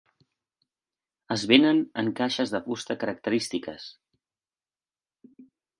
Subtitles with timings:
[1.35, 3.87] Es venen en caixes de fusta característiques.